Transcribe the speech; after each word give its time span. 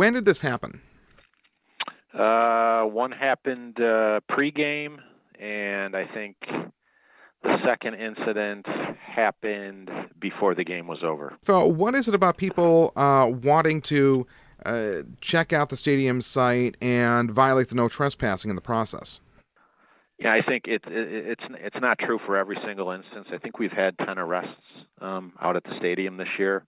When 0.00 0.14
did 0.14 0.24
this 0.24 0.40
happen? 0.40 0.80
Uh, 2.14 2.84
one 2.84 3.12
happened 3.12 3.76
uh, 3.76 4.20
pregame, 4.30 4.96
and 5.38 5.94
I 5.94 6.06
think 6.14 6.36
the 7.42 7.56
second 7.66 7.96
incident 8.00 8.64
happened 8.96 9.90
before 10.18 10.54
the 10.54 10.64
game 10.64 10.86
was 10.86 11.00
over. 11.04 11.36
So, 11.42 11.66
what 11.66 11.94
is 11.94 12.08
it 12.08 12.14
about 12.14 12.38
people 12.38 12.94
uh, 12.96 13.30
wanting 13.30 13.82
to 13.82 14.26
uh, 14.64 15.02
check 15.20 15.52
out 15.52 15.68
the 15.68 15.76
stadium 15.76 16.22
site 16.22 16.78
and 16.80 17.30
violate 17.30 17.68
the 17.68 17.74
no 17.74 17.86
trespassing 17.86 18.48
in 18.48 18.56
the 18.56 18.62
process? 18.62 19.20
Yeah, 20.18 20.32
I 20.32 20.40
think 20.40 20.64
it, 20.66 20.80
it, 20.86 21.26
it's 21.38 21.44
it's 21.58 21.76
not 21.78 21.98
true 21.98 22.18
for 22.24 22.38
every 22.38 22.56
single 22.64 22.90
instance. 22.90 23.26
I 23.34 23.36
think 23.36 23.58
we've 23.58 23.70
had 23.70 23.98
ten 23.98 24.18
arrests 24.18 24.64
um, 25.02 25.34
out 25.42 25.56
at 25.56 25.64
the 25.64 25.76
stadium 25.78 26.16
this 26.16 26.38
year 26.38 26.64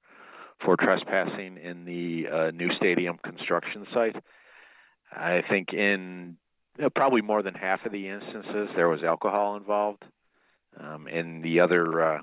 for 0.65 0.77
trespassing 0.77 1.59
in 1.59 1.85
the 1.85 2.27
uh, 2.29 2.51
new 2.51 2.73
stadium 2.77 3.19
construction 3.23 3.87
site. 3.93 4.17
I 5.15 5.43
think 5.49 5.73
in 5.73 6.37
know, 6.79 6.91
probably 6.91 7.21
more 7.21 7.43
than 7.43 7.55
half 7.55 7.85
of 7.85 7.93
the 7.93 8.09
instances 8.09 8.69
there 8.75 8.89
was 8.89 9.03
alcohol 9.03 9.57
involved. 9.57 10.05
Um, 10.79 11.07
in 11.07 11.43
the 11.43 11.61
other, 11.61 12.03
uh, 12.03 12.19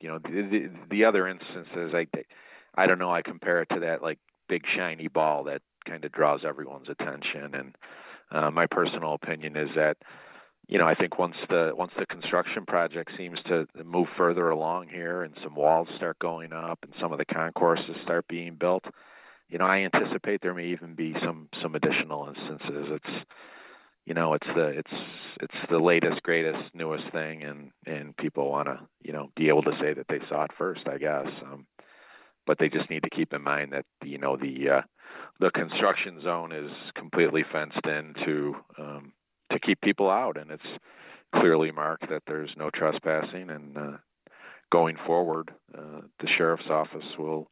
you 0.00 0.08
know, 0.08 0.18
the, 0.18 0.30
the, 0.30 0.70
the 0.90 1.04
other 1.04 1.26
instances, 1.26 1.94
I, 1.94 2.06
I 2.74 2.86
don't 2.86 2.98
know. 2.98 3.12
I 3.12 3.22
compare 3.22 3.62
it 3.62 3.68
to 3.72 3.80
that 3.80 4.02
like 4.02 4.18
big 4.48 4.62
shiny 4.76 5.08
ball 5.08 5.44
that 5.44 5.62
kind 5.86 6.04
of 6.04 6.12
draws 6.12 6.40
everyone's 6.46 6.90
attention. 6.90 7.54
And 7.54 7.76
uh, 8.30 8.50
my 8.50 8.66
personal 8.66 9.14
opinion 9.14 9.56
is 9.56 9.70
that 9.76 9.96
you 10.68 10.78
know, 10.78 10.86
I 10.86 10.94
think 10.94 11.18
once 11.18 11.34
the 11.48 11.72
once 11.74 11.92
the 11.98 12.06
construction 12.06 12.64
project 12.66 13.10
seems 13.16 13.38
to 13.46 13.66
move 13.84 14.08
further 14.16 14.50
along 14.50 14.88
here 14.88 15.22
and 15.22 15.34
some 15.42 15.54
walls 15.54 15.88
start 15.96 16.18
going 16.18 16.52
up 16.52 16.78
and 16.82 16.92
some 17.00 17.12
of 17.12 17.18
the 17.18 17.24
concourses 17.24 17.96
start 18.02 18.26
being 18.28 18.54
built, 18.54 18.84
you 19.48 19.58
know, 19.58 19.66
I 19.66 19.78
anticipate 19.78 20.40
there 20.40 20.54
may 20.54 20.68
even 20.68 20.94
be 20.94 21.14
some 21.24 21.48
some 21.62 21.74
additional 21.74 22.28
instances. 22.28 22.86
It's 22.90 23.26
you 24.06 24.14
know, 24.14 24.34
it's 24.34 24.46
the 24.54 24.68
it's 24.68 24.92
it's 25.40 25.54
the 25.70 25.78
latest, 25.78 26.22
greatest, 26.22 26.74
newest 26.74 27.10
thing, 27.12 27.42
and 27.42 27.70
and 27.86 28.16
people 28.16 28.50
want 28.50 28.68
to 28.68 28.80
you 29.02 29.12
know 29.12 29.30
be 29.36 29.48
able 29.48 29.62
to 29.62 29.76
say 29.80 29.94
that 29.94 30.06
they 30.08 30.20
saw 30.28 30.44
it 30.44 30.50
first, 30.56 30.82
I 30.86 30.98
guess. 30.98 31.26
Um, 31.44 31.66
but 32.46 32.58
they 32.58 32.68
just 32.68 32.90
need 32.90 33.04
to 33.04 33.10
keep 33.10 33.32
in 33.32 33.42
mind 33.42 33.72
that 33.72 33.84
you 34.02 34.18
know 34.18 34.36
the 34.36 34.78
uh, 34.78 34.82
the 35.38 35.50
construction 35.50 36.20
zone 36.22 36.52
is 36.52 36.70
completely 36.96 37.44
fenced 37.52 37.84
in 37.84 38.14
to 38.24 38.56
um, 38.78 39.12
to 39.52 39.60
keep 39.60 39.80
people 39.80 40.10
out, 40.10 40.36
and 40.36 40.50
it's 40.50 40.62
clearly 41.34 41.70
marked 41.70 42.08
that 42.10 42.22
there's 42.26 42.50
no 42.56 42.70
trespassing. 42.70 43.50
And 43.50 43.76
uh, 43.76 43.96
going 44.70 44.96
forward, 45.06 45.52
uh, 45.76 46.02
the 46.20 46.28
sheriff's 46.36 46.68
office 46.70 47.04
will 47.18 47.48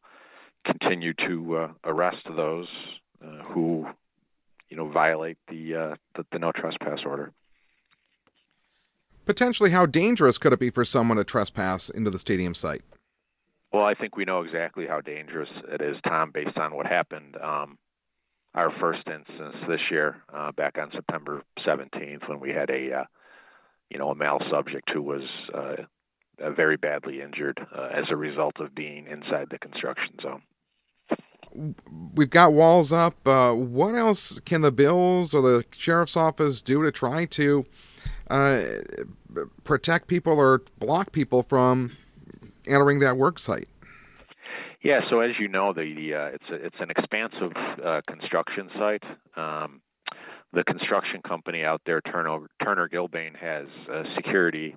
continue 0.65 1.13
to 1.27 1.57
uh, 1.57 1.67
arrest 1.83 2.27
those 2.35 2.67
uh, 3.25 3.43
who, 3.43 3.87
you 4.69 4.77
know, 4.77 4.89
violate 4.89 5.37
the, 5.47 5.75
uh, 5.75 5.95
the 6.15 6.25
the 6.31 6.39
no 6.39 6.51
trespass 6.51 6.99
order. 7.05 7.31
Potentially, 9.25 9.69
how 9.69 9.85
dangerous 9.85 10.37
could 10.37 10.51
it 10.51 10.59
be 10.59 10.69
for 10.69 10.83
someone 10.83 11.17
to 11.17 11.23
trespass 11.23 11.89
into 11.89 12.09
the 12.09 12.19
stadium 12.19 12.53
site? 12.53 12.81
Well, 13.71 13.85
I 13.85 13.93
think 13.93 14.17
we 14.17 14.25
know 14.25 14.41
exactly 14.41 14.85
how 14.87 14.99
dangerous 14.99 15.49
it 15.69 15.81
is, 15.81 15.95
Tom, 16.05 16.31
based 16.31 16.57
on 16.57 16.75
what 16.75 16.85
happened. 16.85 17.37
Um, 17.37 17.77
our 18.53 18.71
first 18.79 19.07
instance 19.07 19.55
this 19.67 19.81
year, 19.89 20.17
uh, 20.33 20.51
back 20.51 20.77
on 20.77 20.91
September 20.91 21.43
17th, 21.65 22.27
when 22.27 22.39
we 22.39 22.49
had 22.49 22.69
a, 22.69 22.93
uh, 22.93 23.03
you 23.89 23.97
know, 23.97 24.09
a 24.09 24.15
male 24.15 24.41
subject 24.49 24.89
who 24.93 25.01
was 25.01 25.23
uh, 25.53 25.75
very 26.49 26.77
badly 26.77 27.21
injured 27.21 27.65
uh, 27.75 27.89
as 27.93 28.05
a 28.09 28.15
result 28.15 28.59
of 28.59 28.73
being 28.75 29.07
inside 29.07 29.47
the 29.49 29.59
construction 29.59 30.15
zone. 30.21 30.41
We've 32.15 32.29
got 32.29 32.53
walls 32.53 32.91
up. 32.93 33.27
Uh, 33.27 33.53
what 33.53 33.95
else 33.95 34.39
can 34.39 34.61
the 34.61 34.71
Bills 34.71 35.33
or 35.33 35.41
the 35.41 35.65
sheriff's 35.71 36.15
office 36.15 36.61
do 36.61 36.81
to 36.83 36.91
try 36.91 37.25
to 37.25 37.65
uh, 38.29 38.61
protect 39.63 40.07
people 40.07 40.39
or 40.39 40.61
block 40.79 41.11
people 41.11 41.43
from 41.43 41.97
entering 42.65 42.99
that 42.99 43.17
work 43.17 43.37
site? 43.37 43.67
Yeah, 44.83 45.01
so 45.09 45.19
as 45.19 45.31
you 45.39 45.47
know, 45.47 45.73
the 45.73 46.13
uh, 46.15 46.35
it's 46.35 46.49
a, 46.51 46.55
it's 46.55 46.75
an 46.79 46.89
expansive 46.89 47.51
uh, 47.85 48.01
construction 48.07 48.69
site. 48.79 49.03
Um, 49.35 49.81
the 50.53 50.63
construction 50.63 51.21
company 51.25 51.63
out 51.63 51.81
there, 51.85 52.01
Turner, 52.01 52.39
Turner 52.63 52.89
Gilbane, 52.89 53.35
has 53.39 53.67
uh, 53.91 54.03
security 54.15 54.75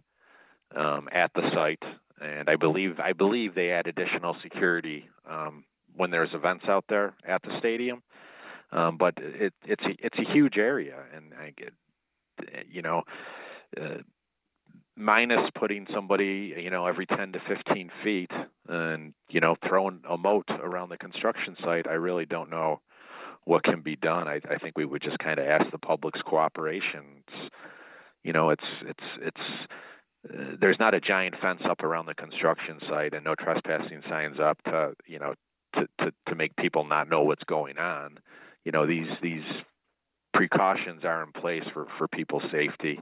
um, 0.76 1.08
at 1.10 1.30
the 1.34 1.42
site, 1.54 1.82
and 2.20 2.50
I 2.50 2.56
believe 2.56 3.00
I 3.00 3.14
believe 3.14 3.54
they 3.54 3.70
add 3.70 3.86
additional 3.86 4.36
security 4.42 5.08
um, 5.28 5.64
when 5.96 6.10
there's 6.10 6.30
events 6.34 6.66
out 6.68 6.84
there 6.88 7.14
at 7.26 7.42
the 7.42 7.58
stadium. 7.58 8.02
Um, 8.72 8.96
but 8.98 9.14
it, 9.18 9.54
it's 9.64 9.82
a, 9.84 10.06
it's 10.06 10.18
a 10.18 10.32
huge 10.32 10.58
area, 10.58 10.96
and 11.14 11.32
I 11.34 11.52
get 11.56 11.72
you 12.70 12.82
know. 12.82 13.02
Uh, 13.80 13.98
minus 14.96 15.50
putting 15.58 15.86
somebody 15.92 16.54
you 16.56 16.70
know 16.70 16.86
every 16.86 17.06
10 17.06 17.32
to 17.32 17.40
15 17.48 17.90
feet 18.02 18.30
and 18.68 19.12
you 19.28 19.40
know 19.40 19.56
throwing 19.68 20.00
a 20.08 20.16
moat 20.16 20.48
around 20.48 20.88
the 20.88 20.96
construction 20.96 21.56
site 21.64 21.88
i 21.88 21.94
really 21.94 22.24
don't 22.26 22.48
know 22.48 22.80
what 23.44 23.62
can 23.62 23.82
be 23.82 23.96
done. 23.96 24.26
I, 24.26 24.40
I 24.50 24.58
think 24.58 24.76
we 24.76 24.84
would 24.84 25.02
just 25.02 25.18
kind 25.18 25.38
of 25.38 25.46
ask 25.46 25.70
the 25.70 25.78
public's 25.78 26.20
cooperation. 26.22 27.02
It's, 27.26 27.54
you 28.22 28.32
know 28.32 28.50
it's 28.50 28.64
it's 28.86 29.04
it's 29.20 29.40
uh, 30.28 30.56
there's 30.58 30.78
not 30.80 30.94
a 30.94 31.00
giant 31.00 31.34
fence 31.42 31.60
up 31.68 31.82
around 31.82 32.06
the 32.06 32.14
construction 32.14 32.78
site 32.88 33.12
and 33.12 33.24
no 33.24 33.34
trespassing 33.34 34.00
signs 34.08 34.38
up 34.40 34.62
to 34.64 34.94
you 35.06 35.18
know 35.18 35.34
to, 35.74 35.86
to 36.00 36.12
to 36.28 36.34
make 36.34 36.56
people 36.56 36.84
not 36.84 37.08
know 37.08 37.22
what's 37.22 37.44
going 37.44 37.78
on. 37.78 38.18
You 38.64 38.72
know 38.72 38.86
these 38.86 39.08
these 39.22 39.44
precautions 40.32 41.04
are 41.04 41.22
in 41.22 41.32
place 41.32 41.64
for 41.74 41.86
for 41.98 42.08
people's 42.08 42.44
safety 42.50 42.98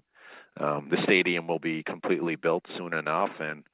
um, 0.60 0.88
the 0.90 0.98
stadium 1.04 1.46
will 1.46 1.58
be 1.58 1.82
completely 1.82 2.36
built 2.36 2.64
soon 2.76 2.94
enough, 2.94 3.30
and 3.40 3.64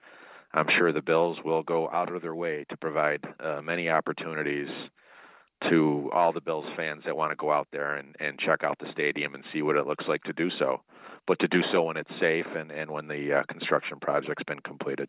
I'm 0.53 0.67
sure 0.79 0.93
the 0.93 1.03
Bills 1.03 1.39
will 1.45 1.63
go 1.63 1.89
out 1.91 2.15
of 2.15 2.23
their 2.23 2.35
way 2.35 2.65
to 2.71 2.77
provide 2.77 3.25
uh, 3.41 3.61
many 3.63 3.89
opportunities 3.89 4.69
to 5.69 6.11
all 6.13 6.33
the 6.33 6.41
Bills 6.41 6.67
fans 6.77 7.03
that 7.05 7.17
want 7.17 7.33
to 7.33 7.37
go 7.37 7.51
out 7.51 7.69
there 7.73 7.97
and, 7.97 8.15
and 8.21 8.39
check 8.39 8.63
out 8.63 8.79
the 8.79 8.91
stadium 8.93 9.35
and 9.35 9.45
see 9.53 9.63
what 9.63 9.77
it 9.77 9.87
looks 9.87 10.05
like 10.09 10.23
to 10.23 10.33
do 10.33 10.49
so, 10.59 10.81
but 11.27 11.39
to 11.41 11.49
do 11.49 11.61
so 11.73 11.83
when 11.83 11.97
it's 11.97 12.11
safe 12.21 12.47
and, 12.57 12.71
and 12.71 12.91
when 12.91 13.09
the 13.09 13.41
uh, 13.41 13.43
construction 13.53 13.99
project's 14.01 14.45
been 14.45 14.61
completed. 14.61 15.09